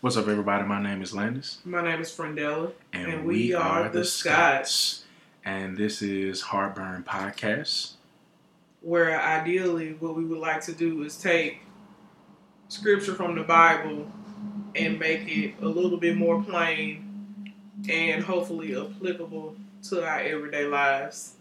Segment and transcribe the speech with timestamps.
[0.00, 0.64] What's up, everybody?
[0.64, 3.98] My name is Landis, My name is Frendella, and, And we, we are, are the
[4.00, 5.04] the Scots.
[5.44, 7.92] And this is Heartburn Podcast.
[8.80, 11.60] where ideally what we would like to do is take
[12.68, 14.10] scripture from the Bible
[14.74, 17.52] and make it a little bit more plain
[17.88, 21.34] and hopefully applicable to our everyday lives.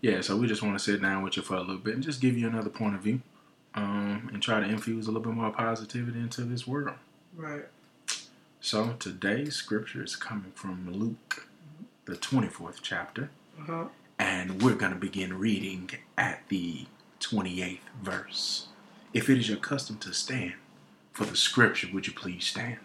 [0.00, 2.02] Yeah, so we just want to sit down with you for a little bit and
[2.02, 3.20] just give you another point of view,
[3.74, 6.96] um, and try to infuse a little bit more positivity into this world.
[7.36, 7.64] Right.
[8.60, 11.48] So today's scripture is coming from Luke,
[12.04, 13.30] the twenty-fourth chapter,
[13.60, 13.84] Uh huh.
[14.18, 16.86] and we're going to begin reading at the
[17.20, 18.68] twenty-eighth verse.
[19.12, 20.54] If it is your custom to stand
[21.12, 22.78] for the scripture, would you please stand,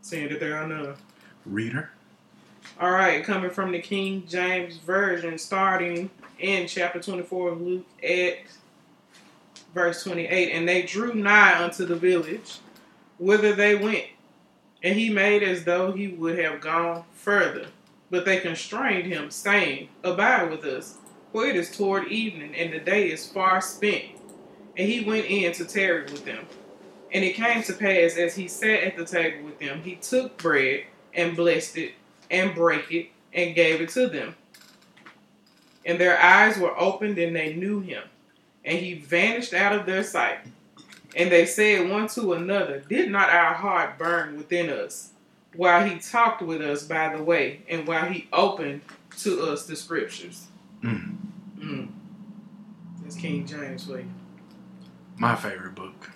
[0.00, 0.94] Seeing that there are none.
[1.44, 1.90] reader?
[2.80, 8.38] All right, coming from the King James Version, starting in chapter 24 of Luke at
[9.74, 10.52] verse 28.
[10.52, 12.58] And they drew nigh unto the village
[13.18, 14.06] whither they went.
[14.82, 17.66] And he made as though he would have gone further.
[18.10, 20.98] But they constrained him, saying, Abide with us,
[21.32, 24.04] for it is toward evening, and the day is far spent.
[24.76, 26.46] And he went in to tarry with them.
[27.12, 30.36] And it came to pass, as he sat at the table with them, he took
[30.38, 31.92] bread and blessed it
[32.30, 34.34] and brake it and gave it to them.
[35.84, 38.02] And their eyes were opened and they knew him.
[38.64, 40.38] And he vanished out of their sight.
[41.14, 45.10] And they said one to another, Did not our heart burn within us
[45.54, 48.80] while he talked with us by the way and while he opened
[49.18, 50.46] to us the scriptures?
[50.82, 51.16] Mm.
[51.58, 51.88] Mm.
[53.02, 54.10] That's King James for you.
[55.16, 56.10] My favorite book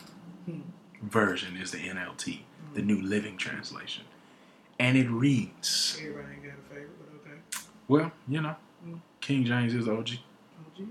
[0.46, 0.60] Hmm.
[1.02, 2.40] version is the NLT,
[2.74, 4.04] the New Living Translation.
[4.78, 7.66] And it reads, Everybody ain't got a favorite, but okay.
[7.88, 8.94] well, you know, Hmm.
[9.20, 10.20] King James is OG, gee,
[10.78, 10.84] oh.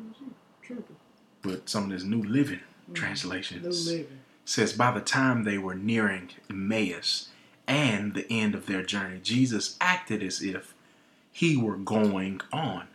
[0.61, 0.95] Triple.
[1.41, 2.74] but some of this New Living Mm.
[2.93, 3.91] Translations
[4.45, 7.29] says by the time they were nearing Emmaus
[7.67, 10.73] and the end of their journey, Jesus acted as if
[11.31, 12.87] he were going on.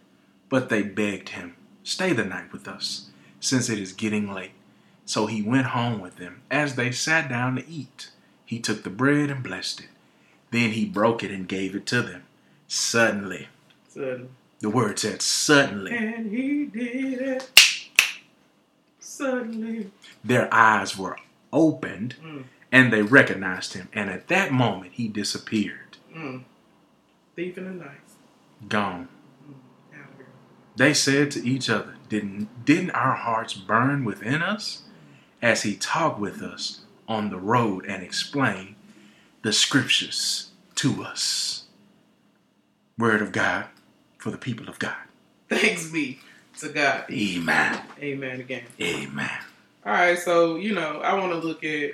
[0.48, 3.10] But they begged him, Stay the night with us,
[3.41, 4.53] since it is getting late.
[5.04, 6.42] So he went home with them.
[6.50, 8.10] As they sat down to eat,
[8.47, 9.88] he took the bread and blessed it.
[10.53, 12.22] Then he broke it and gave it to them.
[12.69, 13.48] Suddenly,
[13.88, 14.28] Suddenly.
[14.60, 17.59] the word said, suddenly, And he did it.
[19.20, 19.91] Suddenly.
[20.25, 21.16] their eyes were
[21.53, 23.88] opened Mm, and they recognized him.
[23.92, 26.44] And at that moment, he disappeared, mm.
[27.36, 28.00] Thief in the night.
[28.69, 29.09] gone.
[29.47, 30.26] Mm, out of here.
[30.76, 34.82] They said to each other, Didn't, didn't our hearts burn within us
[35.42, 38.76] as he talked with us on the road and explained
[39.42, 41.64] the scriptures to us?
[42.98, 43.66] Word of God
[44.19, 44.97] for the people of God.
[45.48, 46.20] Thanks be
[46.60, 47.04] to God.
[47.10, 47.81] Amen.
[48.00, 48.65] Amen again.
[48.81, 49.31] Amen.
[49.84, 51.93] All right, so, you know, I want to look at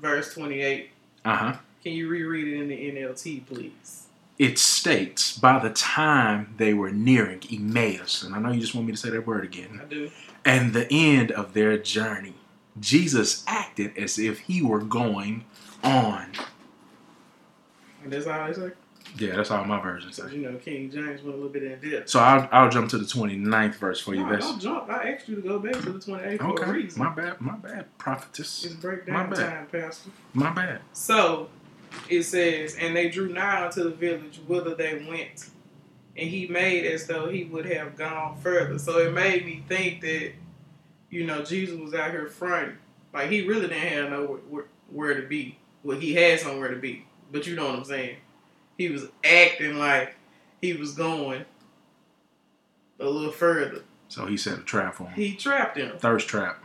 [0.00, 0.90] verse 28.
[1.24, 1.56] Uh huh.
[1.82, 4.06] Can you reread it in the NLT, please?
[4.38, 8.86] It states, by the time they were nearing Emmaus, and I know you just want
[8.86, 10.10] me to say that word again, I do.
[10.44, 12.34] and the end of their journey,
[12.80, 15.44] Jesus acted as if he were going
[15.84, 16.32] on.
[18.02, 18.72] And that's all I say?
[19.16, 20.32] Yeah, that's all my version says.
[20.32, 22.10] you know, King James went a little bit in depth.
[22.10, 24.24] So I'll, I'll jump to the 29th verse for you.
[24.24, 24.90] No, That's don't jump.
[24.90, 26.70] I asked you to go back to the 28th for a okay.
[26.70, 27.02] reason.
[27.02, 27.40] My bad.
[27.40, 27.96] My bad.
[27.98, 28.64] Prophetess.
[28.64, 29.70] It's breakdown My bad.
[29.70, 30.10] time, Pastor.
[30.32, 30.80] My bad.
[30.92, 31.48] So
[32.08, 35.48] it says, and they drew nigh unto the village whither they went,
[36.16, 38.78] and he made as though he would have gone further.
[38.78, 40.32] So it made me think that,
[41.10, 42.78] you know, Jesus was out here fronting,
[43.12, 45.58] like he really didn't have nowhere where, where to be.
[45.84, 48.16] Well, he had somewhere to be, but you know what I'm saying.
[48.76, 50.16] He was acting like
[50.60, 51.44] he was going
[52.98, 53.82] a little further.
[54.08, 55.14] So he set a trap for him.
[55.14, 55.98] He trapped him.
[55.98, 56.62] Thirst trap.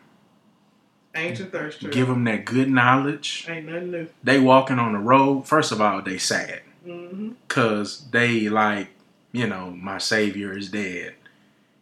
[1.15, 1.91] Ancient thirst trap.
[1.91, 3.45] Give them that good knowledge.
[3.49, 4.07] Ain't nothing new.
[4.23, 5.47] They walking on the road.
[5.47, 6.61] First of all, they sad.
[6.83, 8.89] hmm Cause they like,
[9.31, 11.15] you know, my savior is dead.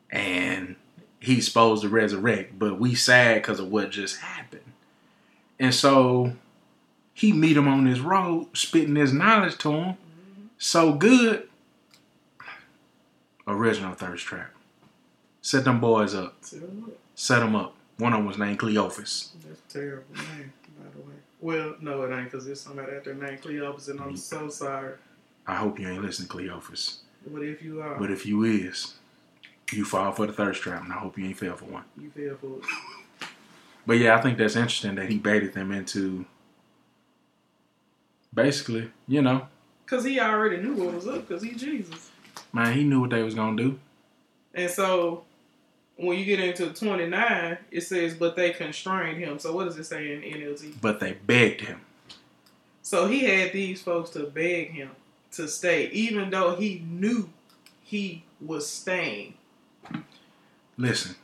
[0.09, 0.75] And
[1.19, 2.57] he's supposed to resurrect.
[2.57, 4.61] But we sad because of what just happened.
[5.59, 6.33] And so
[7.13, 9.97] he meet him on this road, spitting his knowledge to him.
[10.57, 11.48] So good.
[13.48, 14.51] Original thirst trap.
[15.42, 16.36] Set them boys up.
[17.15, 17.75] Set them up.
[17.98, 19.31] One of them was named Cleophas.
[19.48, 21.15] That's a terrible name, by the way.
[21.39, 24.18] Well, no, it ain't, because there's somebody out there named Cleopas, and I'm mm.
[24.18, 24.95] so sorry.
[25.48, 27.00] I hope you ain't listening, Cleophas.
[27.25, 27.95] What if you are?
[27.95, 28.95] But if you is,
[29.71, 31.83] you fall for the thirst trap, and I hope you ain't fell for one.
[32.00, 33.30] you feel for it.
[33.86, 36.25] But yeah, I think that's interesting that he baited them into
[38.33, 39.48] basically, you know,
[39.88, 42.12] Because he already knew what was up, because he Jesus.
[42.51, 43.80] man, he knew what they was gonna do.
[44.54, 45.24] And so,
[45.95, 49.39] when you get into 29, it says, but they constrained him.
[49.39, 50.81] So what does it say in NLT?
[50.81, 51.80] But they begged him.
[52.81, 54.92] So he had these folks to beg him
[55.31, 57.30] to stay, even though he knew
[57.81, 59.36] he was staying.
[60.75, 61.16] Listen.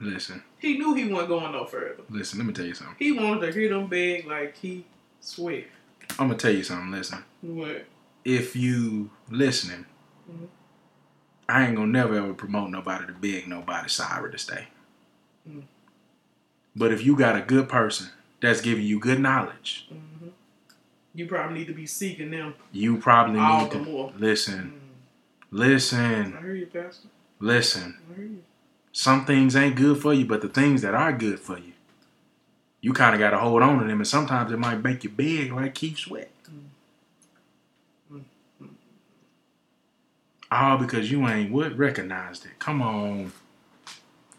[0.00, 0.42] Listen.
[0.58, 2.02] He knew he wasn't going no further.
[2.10, 2.96] Listen, let me tell you something.
[2.98, 4.84] He wanted to hear them beg like he
[5.20, 5.66] sweat.
[6.18, 7.24] I'm gonna tell you something, listen.
[7.42, 7.86] What?
[8.24, 9.86] If you listening,
[10.30, 10.48] Mhm.
[11.48, 14.68] I ain't gonna never ever promote nobody to beg nobody sorry to stay.
[15.48, 15.64] Mm.
[16.76, 18.08] But if you got a good person
[18.40, 20.28] that's giving you good knowledge, hmm
[21.14, 24.12] You probably need to be seeking them you probably need to more.
[24.16, 25.50] listen, Mm.
[25.50, 27.08] listen, I hear you, Pastor.
[27.38, 27.98] listen.
[28.10, 28.42] I hear you.
[28.92, 31.71] Some things ain't good for you, but the things that are good for you,
[32.82, 34.00] you kind of got to hold on to them.
[34.00, 36.30] And sometimes it might make you big, like Keith Sweat.
[38.12, 38.20] Mm.
[38.60, 38.68] Mm.
[40.50, 42.58] All because you ain't what recognized it.
[42.58, 43.32] Come on,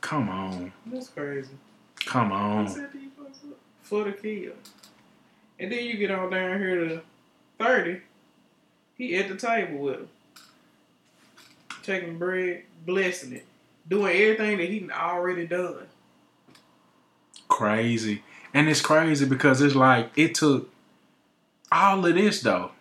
[0.01, 1.49] come on, That's crazy.
[2.05, 2.67] come on.
[3.81, 4.53] for the kill.
[5.59, 7.01] And then you get on down here to
[7.59, 8.01] 30.
[8.97, 10.09] He at the table with him.
[11.81, 13.45] Taking bread, blessing it.
[13.87, 15.87] Doing everything that he already done.
[17.53, 20.73] Crazy, and it's crazy because it's like it took
[21.71, 22.71] all of this though.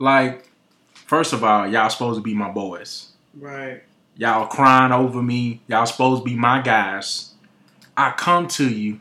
[0.00, 0.50] Like,
[0.92, 3.12] first of all, y'all supposed to be my boys.
[3.38, 3.84] Right.
[4.16, 5.60] Y'all crying over me.
[5.68, 7.34] Y'all supposed to be my guys.
[7.96, 8.98] I come to you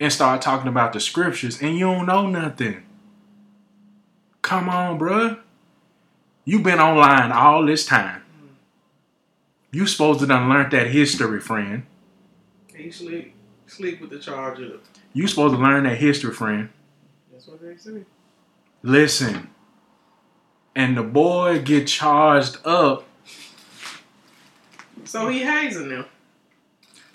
[0.00, 2.84] and start talking about the scriptures and you don't know nothing.
[4.40, 5.38] Come on, bruh.
[6.46, 8.22] You've been online all this time.
[9.70, 11.84] You supposed to done learned that history, friend.
[12.74, 13.34] He sleep
[13.72, 14.82] sleep with the charge up.
[15.12, 16.68] You supposed to learn that history, friend.
[17.32, 18.04] That's what they say.
[18.82, 19.50] Listen.
[20.74, 23.04] And the boy get charged up.
[25.04, 26.06] So he hazing them.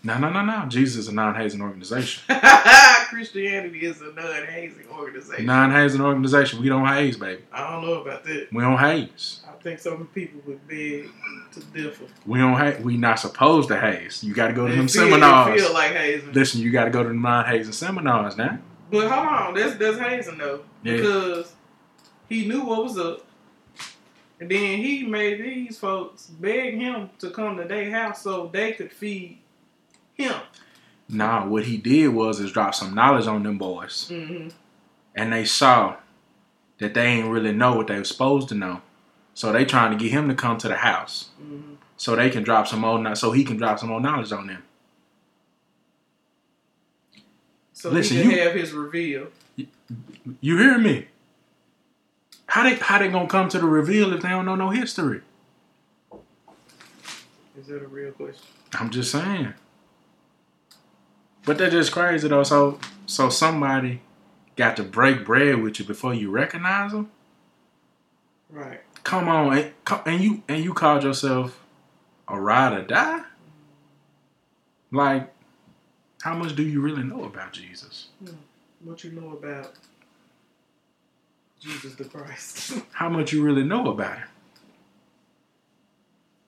[0.04, 0.66] No, no, no, no.
[0.68, 2.24] Jesus is a non-hazing organization.
[3.10, 5.46] Christianity is a non-hazing organization.
[5.46, 6.62] Non-hazing organization.
[6.62, 7.42] We don't haze, baby.
[7.52, 8.48] I don't know about that.
[8.52, 9.42] We don't haze.
[9.48, 11.10] I think some people would be
[11.54, 12.06] to differ.
[12.26, 14.24] We don't ha- we not supposed to haze.
[14.24, 15.62] You got to go to They them feel, seminars.
[15.62, 16.32] feel like hazing.
[16.34, 18.60] Listen, you got to go to the non-hazing seminars now.
[18.92, 20.98] But hold on, that's that's hazing though, Yeah.
[20.98, 21.54] because
[22.30, 23.26] he knew what was up,
[24.40, 28.72] and then he made these folks beg him to come to their house so they
[28.74, 29.40] could feed.
[31.10, 34.50] Nah, what he did was is drop some knowledge on them boys, hmm
[35.16, 35.96] and they saw
[36.78, 38.82] that they ain't really know what they were supposed to know,
[39.34, 42.44] so they trying to get him to come to the house hmm so they can
[42.44, 44.62] drop some more, so he can drop some more knowledge on them.
[47.74, 49.28] So Listen, he could you- have his reveal.
[50.42, 51.08] You hear me?
[52.48, 55.22] How they how they gonna come to the reveal if they don't know no history?
[57.58, 58.44] Is that a real question?
[58.74, 59.54] I'm just saying.
[61.48, 62.44] But that's just crazy though.
[62.44, 64.02] So so somebody
[64.58, 67.10] got to break bread with you before you recognize them.
[68.50, 68.82] Right.
[69.04, 69.72] Come on, and,
[70.06, 71.64] and you and you called yourself
[72.28, 73.24] a ride or die.
[74.92, 75.34] Like,
[76.22, 78.08] how much do you really know about Jesus?
[78.20, 78.36] Hmm.
[78.84, 79.72] What you know about
[81.62, 82.80] Jesus the Christ?
[82.92, 84.28] How much you really know about him?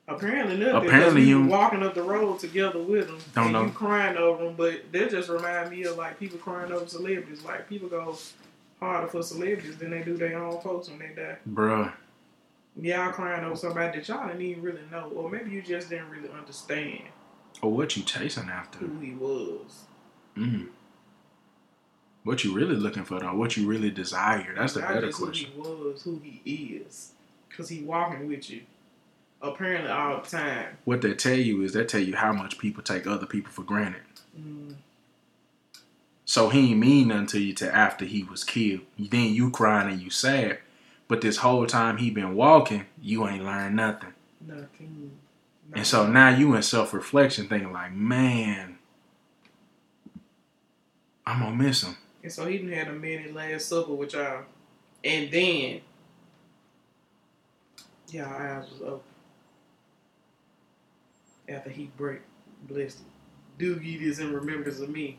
[0.10, 0.88] Apparently nothing.
[0.88, 3.20] Apparently you- walking up the road together with them.
[3.36, 3.66] Don't know.
[3.66, 7.44] You crying over them, but that just remind me of like people crying over celebrities.
[7.44, 8.18] Like people go
[8.80, 11.38] harder for celebrities than they do their own folks when they die.
[11.50, 11.92] Bruh,
[12.82, 16.10] Y'all crying over somebody that y'all didn't even really know, or maybe you just didn't
[16.10, 17.04] really understand
[17.62, 18.80] or what you chasing after?
[18.80, 19.84] who he was.
[20.38, 20.68] Mm.
[22.24, 23.34] What you really looking for though?
[23.36, 24.54] What you really desire?
[24.56, 25.52] That's the Not better question.
[25.56, 26.42] who he was, who he
[26.86, 27.12] is,
[27.50, 28.62] because he walking with you.
[29.42, 30.78] Apparently all the time.
[30.86, 33.64] What they tell you is they tell you how much people take other people for
[33.64, 34.02] granted.
[34.38, 34.76] Mm,
[36.26, 38.82] So he ain't mean nothing to you till after he was killed.
[38.98, 40.60] Then you crying and you sad.
[41.08, 44.14] But this whole time he been walking, you ain't learned nothing.
[44.46, 45.18] nothing.
[45.74, 48.78] And so now you in self reflection thinking like, man,
[51.26, 51.96] I'm gonna miss him.
[52.24, 54.44] And so he done had a minute last supper with y'all.
[55.04, 55.82] And then
[58.12, 59.02] y'all eyes was open.
[61.50, 62.22] After he break
[62.68, 63.00] blessed.
[63.58, 65.18] Do ye this in remembrance of me.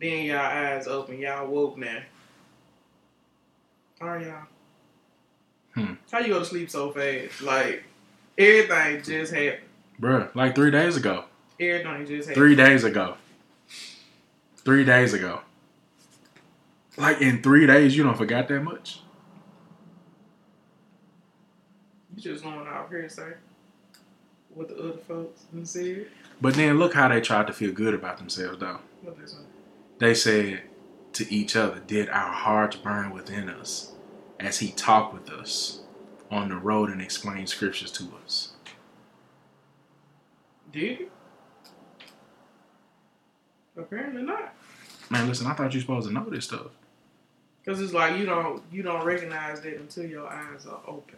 [0.00, 1.18] Then y'all eyes open.
[1.18, 2.00] Y'all woke now.
[4.00, 4.42] Are y'all?
[5.74, 5.94] Hmm.
[6.10, 7.42] How you go to sleep so fast?
[7.42, 7.84] Like
[8.36, 9.62] everything just happened.
[10.00, 11.24] Bruh, like three days ago.
[11.58, 12.34] Everything just happened.
[12.34, 13.16] Three days ago.
[14.58, 15.40] Three days ago.
[16.98, 19.00] Like in three days, you don't forgot that much.
[22.14, 23.10] You just going out here and
[24.56, 26.06] what the other folks said.
[26.40, 28.78] But then look how they tried to feel good about themselves though.
[29.02, 29.36] What they say.
[29.98, 30.62] They said,
[31.12, 33.92] to each other did our hearts burn within us
[34.38, 35.80] as he talked with us
[36.30, 38.52] on the road and explained scriptures to us.
[40.72, 41.10] Did you?
[43.78, 44.54] Apparently not.
[45.08, 46.66] Man, listen, I thought you were supposed to know this stuff.
[47.64, 51.16] Cause it's like you don't you don't recognize that until your eyes are open.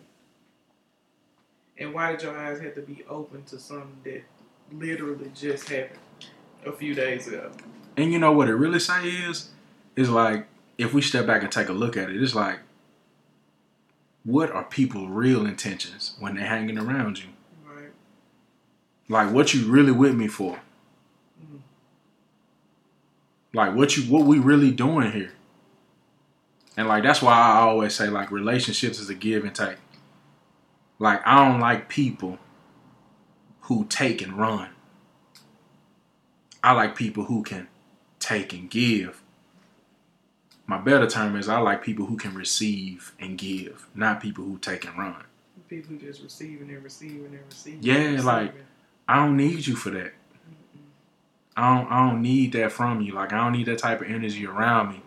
[1.78, 4.22] And why did your eyes have to be open to something that
[4.72, 5.98] literally just happened
[6.66, 7.50] a few days ago?
[7.96, 9.50] And you know what it really say is,
[9.96, 12.60] is like if we step back and take a look at it, it's like,
[14.24, 17.28] what are people's real intentions when they're hanging around you?
[17.64, 17.90] Right.
[19.08, 20.60] Like what you really with me for?
[21.40, 21.60] Mm.
[23.54, 25.32] Like what you what we really doing here?
[26.76, 29.76] And like that's why I always say like relationships is a give and take.
[30.98, 32.38] Like I don't like people
[33.62, 34.70] who take and run.
[36.62, 37.68] I like people who can
[38.18, 39.22] take and give.
[40.66, 44.58] My better term is I like people who can receive and give, not people who
[44.58, 45.24] take and run.
[45.68, 47.82] People who just receive and receiving and receiving.
[47.82, 48.54] Yeah, and like-.
[49.08, 50.12] I don't need you for that.
[50.12, 50.82] Mm-mm.
[51.56, 53.14] I don't I don't need that from you.
[53.14, 55.02] Like I don't need that type of energy around me.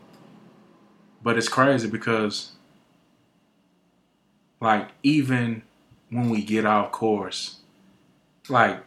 [1.23, 2.51] But it's crazy because
[4.59, 5.63] like even
[6.11, 7.57] when we get off course,
[8.49, 8.83] like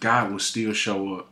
[0.00, 1.30] God will still show up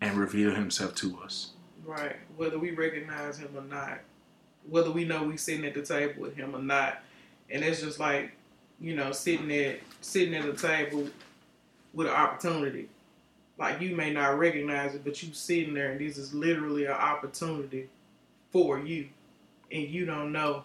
[0.00, 1.52] and reveal himself to us.
[1.84, 2.16] Right.
[2.36, 4.00] Whether we recognize him or not.
[4.68, 7.02] Whether we know we're sitting at the table with him or not.
[7.50, 8.32] And it's just like,
[8.80, 11.08] you know, sitting at sitting at the table
[11.94, 12.88] with an opportunity.
[13.58, 16.92] Like you may not recognize it, but you sitting there and this is literally an
[16.92, 17.88] opportunity
[18.52, 19.08] for you.
[19.72, 20.64] And you don't know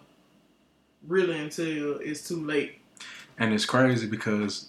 [1.06, 2.80] really until it's too late.
[3.38, 4.68] And it's crazy because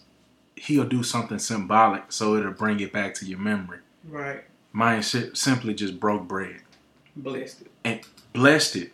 [0.56, 3.80] he'll do something symbolic so it'll bring it back to your memory.
[4.08, 4.44] Right.
[4.74, 6.62] Mine si- simply just broke bread.
[7.16, 7.72] Blessed it.
[7.84, 8.02] And
[8.34, 8.92] blessed it.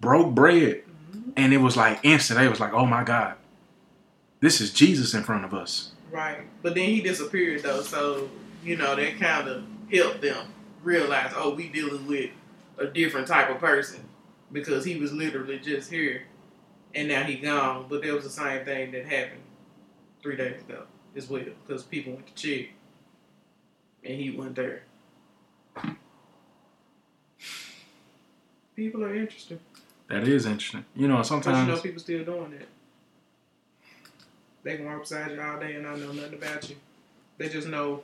[0.00, 0.82] Broke bread.
[1.12, 2.40] hmm And it was like instant.
[2.40, 3.34] It was like, oh my God.
[4.40, 5.92] This is Jesus in front of us.
[6.10, 6.40] Right.
[6.62, 8.28] But then he disappeared though, so
[8.64, 10.46] you know that kind of helped them
[10.82, 12.30] realize, oh, we dealing with
[12.78, 14.00] a different type of person
[14.50, 16.22] because he was literally just here,
[16.94, 17.86] and now he gone.
[17.88, 19.42] But that was the same thing that happened
[20.22, 20.84] three days ago
[21.16, 22.68] as well, because people went to check,
[24.04, 24.84] and he went there.
[28.74, 29.60] People are interested,
[30.08, 30.84] That is interesting.
[30.96, 32.68] You know, but you know sometimes people still doing that.
[34.62, 36.76] They can walk beside you all day and not know nothing about you.
[37.36, 38.02] They just know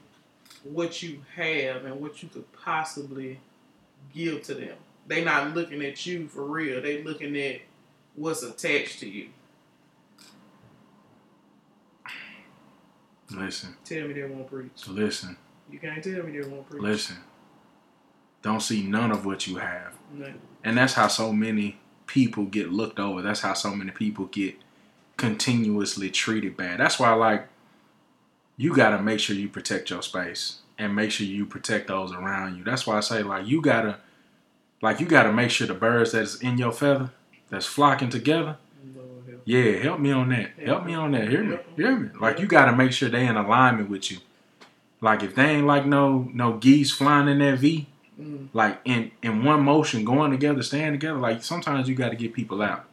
[0.65, 3.41] what you have and what you could possibly
[4.13, 4.77] give to them.
[5.07, 6.83] They not looking at you for real.
[6.83, 7.61] They looking at
[8.19, 9.29] what's attached to you.
[13.31, 14.89] listen, Tell me they won't preach.
[14.89, 15.37] listen,
[15.71, 16.83] You can't tell me they won't preach.
[16.83, 17.17] listen.
[18.43, 19.95] Don't see none of what you have.
[20.15, 20.33] No.
[20.65, 23.21] And that's how so many people get looked over.
[23.21, 24.55] That's how so many people get
[25.17, 26.81] continuously treated bad.
[26.81, 27.49] That's why like
[28.57, 32.13] you got to make sure you protect your space and make sure you protect those
[32.13, 32.65] around you.
[32.65, 33.99] That's why I say like you got to
[34.81, 37.11] like you got to make sure the birds that's in your feather
[37.51, 38.57] that's flocking together.
[39.45, 40.51] Yeah, help me on that.
[40.59, 41.29] Help me on that.
[41.29, 41.59] Hear me.
[41.77, 42.11] Hear me.
[42.21, 44.19] Like you gotta make sure they in alignment with you.
[45.01, 47.87] Like if they ain't like no no geese flying in that V,
[48.53, 51.19] like in in one motion, going together, staying together.
[51.19, 52.85] Like sometimes you got to get people out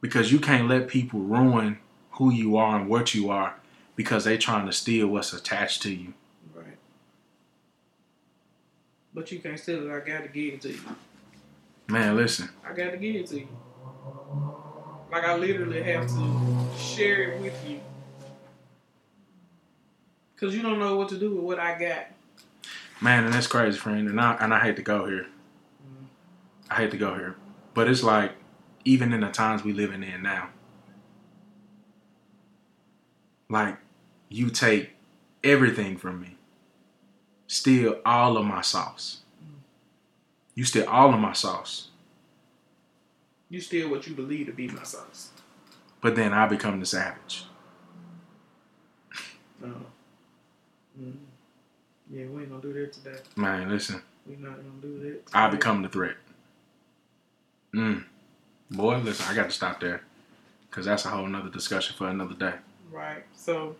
[0.00, 1.78] because you can't let people ruin
[2.12, 3.54] who you are and what you are
[3.96, 6.12] because they trying to steal what's attached to you.
[6.54, 6.76] Right.
[9.14, 9.90] But you can't steal it.
[9.90, 10.80] I got to give it to you.
[11.88, 12.48] Man, listen.
[12.64, 13.48] I got to give it to you.
[15.10, 17.80] Like I literally have to share it with you.
[20.36, 22.06] Cause you don't know what to do with what I got.
[23.00, 24.08] Man, and that's crazy, friend.
[24.08, 25.26] And I and I hate to go here.
[25.82, 26.06] Mm.
[26.70, 27.36] I hate to go here,
[27.72, 28.32] but it's like
[28.84, 30.48] even in the times we living in now,
[33.48, 33.78] like
[34.28, 34.90] you take
[35.42, 36.36] everything from me,
[37.46, 39.20] steal all of my sauce.
[40.54, 41.88] You steal all of my sauce,
[43.50, 45.30] You steal what you believe to be my sauce.
[46.00, 47.44] but then I become the savage.
[49.60, 49.74] No.
[51.00, 51.16] Mm.
[52.10, 53.18] Yeah, we ain't gonna do that today.
[53.36, 55.22] Man, listen, We not gonna do that.
[55.34, 56.16] I become the threat.
[57.74, 58.04] Mm.
[58.70, 60.02] Boy, listen, I got to stop there
[60.70, 62.54] because that's a whole nother discussion for another day.
[62.92, 63.24] Right.
[63.34, 63.74] So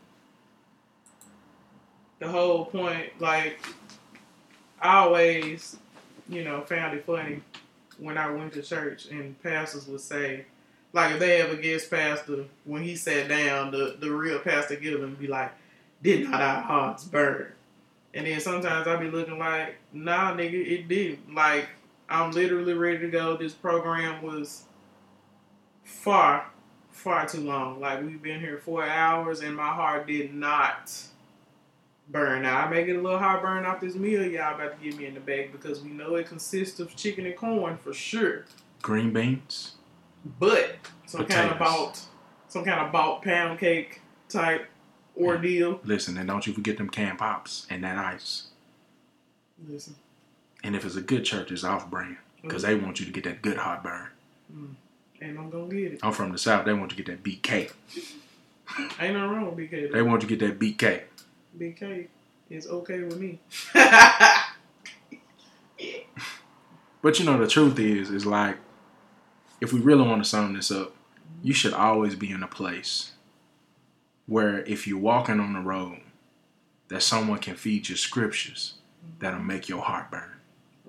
[2.18, 3.58] the whole point, like,
[4.80, 5.76] I always,
[6.28, 7.40] you know, found it funny
[7.98, 10.46] when I went to church and pastors would say,
[10.92, 15.00] like, if they a guest pastor, when he sat down, the, the real pastor give
[15.00, 15.52] him be like,
[16.02, 17.52] did not our hearts burn?
[18.12, 21.34] And then sometimes I'd be looking like, nah, nigga, it didn't.
[21.34, 21.68] Like,
[22.08, 23.36] I'm literally ready to go.
[23.36, 24.64] This program was
[25.82, 26.46] far,
[26.90, 27.80] far too long.
[27.80, 30.92] Like we've been here four hours, and my heart did not
[32.08, 32.42] burn.
[32.42, 35.06] Now I may get a little heartburn off this meal y'all about to give me
[35.06, 38.44] in the bag because we know it consists of chicken and corn for sure,
[38.82, 39.76] Green beans.
[40.38, 41.76] but some kind of Potatoes.
[41.76, 42.00] bought,
[42.48, 44.66] some kind of bought pound cake type
[45.16, 45.80] ordeal.
[45.84, 48.48] Listen, and don't you forget them canned pops and that ice.
[49.66, 49.94] Listen,
[50.62, 53.24] And if it's a good church, it's off brand because they want you to get
[53.24, 54.08] that good heartburn.
[55.20, 55.52] and I'm mm.
[55.52, 56.00] gonna get it.
[56.02, 56.64] I'm from the south.
[56.66, 57.70] They want you to get that BK.
[59.00, 59.92] Ain't nothing wrong with BK.
[59.92, 61.02] They want you to get that BK.
[61.58, 62.08] BK
[62.50, 63.40] is okay with me.
[67.04, 68.56] But you know, the truth is, is like,
[69.60, 70.94] if we really want to sum this up,
[71.42, 73.12] you should always be in a place
[74.24, 76.00] where if you're walking on the road,
[76.88, 78.78] that someone can feed you scriptures
[79.18, 79.48] that'll mm-hmm.
[79.48, 80.30] make your heart burn.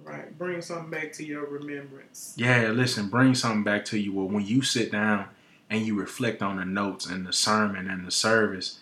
[0.03, 0.37] right.
[0.37, 2.33] Bring something back to your remembrance.
[2.37, 4.13] Yeah, listen, bring something back to you.
[4.13, 5.27] Well, when you sit down
[5.69, 8.79] and you reflect on the notes and the sermon and the service,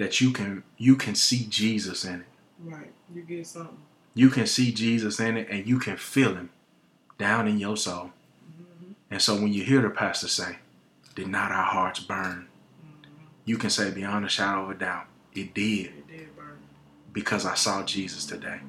[0.00, 2.26] that you can you can see Jesus in it.
[2.64, 2.90] Right.
[3.14, 3.76] You get something.
[4.14, 6.48] You can see Jesus in it, and you can feel Him
[7.18, 8.12] down in your soul.
[8.50, 8.92] Mm-hmm.
[9.10, 10.56] And so when you hear the pastor say,
[11.14, 12.48] "Did not our hearts burn?"
[13.44, 15.04] You can say beyond a shadow of a doubt,
[15.34, 16.56] "It did," It did burn.
[17.12, 18.60] because I saw Jesus today.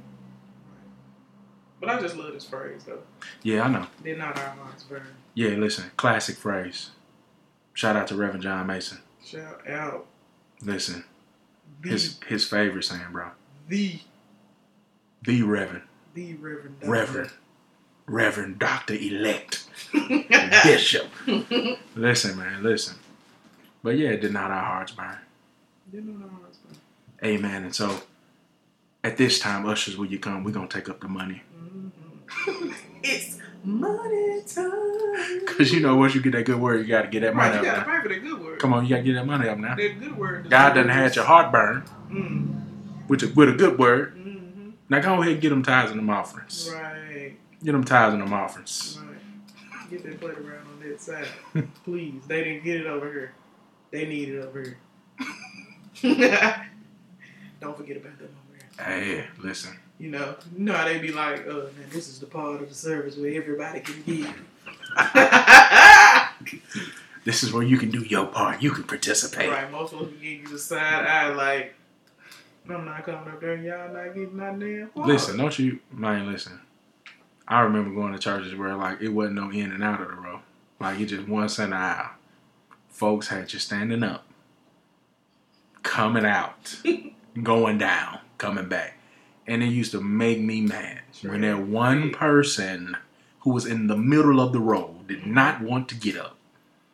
[1.79, 3.03] But I just love this phrase though.
[3.41, 3.87] Yeah, I know.
[4.03, 5.07] Did not our hearts burn.
[5.33, 6.89] Yeah, listen, classic phrase.
[7.73, 8.97] Shout out to Reverend John Mason.
[9.23, 10.07] Shout out
[10.63, 11.05] Listen,
[11.81, 13.27] the his his favorite saying, bro.
[13.67, 13.99] the
[15.23, 15.83] The Reverend,
[16.13, 16.91] the Reverend Dr.
[16.91, 17.31] Reverend,
[18.07, 20.27] Reverend Doctor Elect Did
[20.63, 21.07] Bishop.
[21.95, 22.95] listen, man, listen.
[23.83, 25.17] But yeah, did not our hearts burn?
[25.93, 26.77] not our hearts burn.
[27.23, 27.63] Amen.
[27.63, 28.01] And so,
[29.03, 30.43] at this time, ushers, will you come?
[30.43, 32.75] We're gonna take up the money, Mhm.
[33.03, 35.45] it's money time.
[35.57, 37.53] cause you know once you get that good word, you gotta get that Right, money
[37.65, 37.85] you up.
[37.85, 37.97] gotta Now.
[37.97, 38.59] pay for the good word.
[38.59, 39.75] Come on, you gotta get that money up now.
[39.75, 40.49] That good word.
[40.49, 43.07] God done had your heart burn Mm.
[43.07, 44.13] with a, with a good word.
[44.13, 46.69] hmm Now go ahead and get them tithes and them offerings.
[46.73, 47.33] Right.
[47.63, 48.99] Get them tithes and them offerings.
[49.01, 49.89] Right.
[49.89, 51.27] Get that plate around on that side.
[51.85, 52.23] Please.
[52.27, 53.33] They didn't get it over here.
[53.91, 54.77] They need it over here.
[57.61, 58.85] Don't forget about them over here.
[58.85, 59.77] Hey, listen.
[60.01, 62.67] You know, you know how they be like, uh, man, this is the part of
[62.67, 64.35] the service where everybody can give.
[67.23, 68.63] This is where you can do your part.
[68.63, 69.47] You can participate.
[69.47, 71.75] right, most folks give you the side eye like,
[72.67, 75.07] I'm not coming up there, y'all not getting that damn part.
[75.07, 76.59] Listen, don't you, man, listen.
[77.47, 80.15] I remember going to churches where, like, it wasn't no in and out of the
[80.15, 80.39] row.
[80.79, 82.09] Like, it just one center aisle.
[82.89, 84.25] Folks had you standing up,
[85.83, 86.75] coming out,
[87.43, 88.97] going down, coming back.
[89.51, 92.95] And it used to make me mad when that one person
[93.41, 95.33] who was in the middle of the road did mm-hmm.
[95.33, 96.37] not want to get up.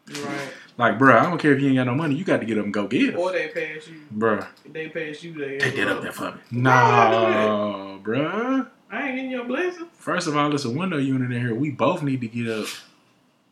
[0.10, 0.50] Right.
[0.76, 2.58] Like, bruh, I don't care if you ain't got no money, you got to get
[2.58, 3.16] up and go give.
[3.16, 4.02] Or they pass you.
[4.12, 5.60] Bruh, They pass you there.
[5.60, 6.40] take that up there for me.
[6.40, 8.68] I No, bruh.
[8.90, 9.90] I ain't getting your blessing.
[9.94, 11.54] First of all, it's a window unit in here.
[11.54, 12.68] We both need to get up.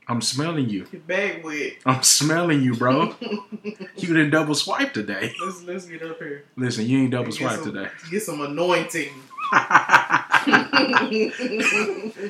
[0.08, 0.86] I'm smelling you.
[0.91, 1.74] Your bag wet.
[1.86, 3.15] I'm smelling you, bro.
[3.98, 5.34] You didn't double swipe today.
[5.44, 6.44] let's let's get up here.
[6.58, 7.88] Listen, you ain't double swipe today.
[8.12, 9.10] Get some anointing.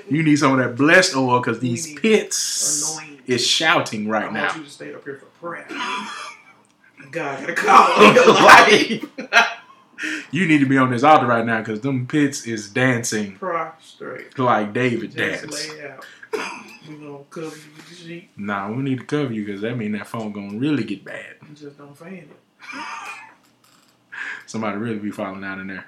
[0.09, 3.21] you need some of that blessed oil because these pits anointing.
[3.27, 4.55] is shouting I right want now.
[4.55, 5.65] you to stay up here for prayer.
[7.11, 9.05] God got a call on your life.
[10.31, 14.38] You need to be on this altar right now because them pits is dancing Prostrate.
[14.38, 15.69] like David Just dance.
[16.87, 18.29] We're gonna cover you with the sheet.
[18.37, 21.35] Nah, we need to cover you because that mean that phone gonna really get bad.
[21.47, 22.29] You just don't fan it.
[24.45, 25.85] Somebody really be falling out in there.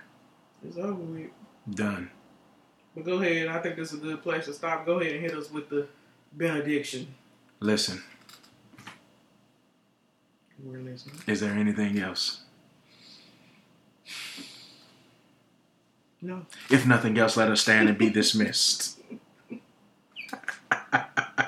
[0.65, 1.29] It's over with.
[1.69, 2.09] Done.
[2.95, 3.47] But go ahead.
[3.47, 4.85] I think this is a good place to stop.
[4.85, 5.87] Go ahead and hit us with the
[6.33, 7.07] benediction.
[7.59, 8.01] Listen,
[10.63, 11.15] We're listening.
[11.27, 12.41] is there anything else?
[16.21, 16.45] No.
[16.69, 18.96] If nothing else, let us stand and be dismissed.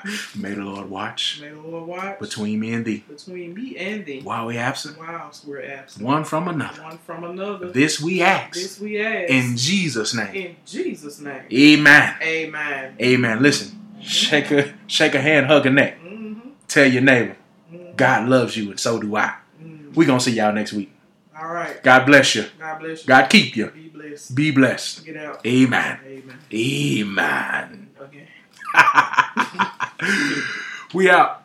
[0.36, 4.04] May the Lord watch May the Lord watch between me and thee between me and
[4.04, 4.20] thee.
[4.22, 6.04] while we absent, Whilst we're absent.
[6.04, 6.82] one from another.
[6.82, 7.70] One from another.
[7.70, 9.30] This we ask This we ask.
[9.30, 10.34] in Jesus' name.
[10.34, 11.42] in Jesus' name.
[11.52, 12.14] Amen.
[12.22, 12.94] Amen.
[13.00, 13.42] Amen.
[13.42, 16.00] Listen, shake a shake a hand, hug a neck.
[16.02, 16.50] Mm-hmm.
[16.68, 17.36] Tell your neighbor,
[17.72, 17.94] Mm-hmm.
[17.96, 19.34] God loves you, and so do I.
[19.62, 19.94] Mm.
[19.94, 20.90] We gonna see y'all next week.
[21.38, 21.82] All right.
[21.82, 22.44] God bless you.
[22.58, 23.06] God bless you.
[23.08, 23.68] God keep you.
[23.70, 24.34] Be blessed.
[24.34, 25.04] Be blessed.
[25.04, 25.46] Get out.
[25.46, 25.98] Amen.
[26.04, 26.38] Amen.
[26.52, 27.90] Amen.
[28.00, 28.26] Again.
[30.94, 31.39] we out.